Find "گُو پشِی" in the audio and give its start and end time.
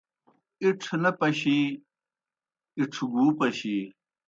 3.13-3.77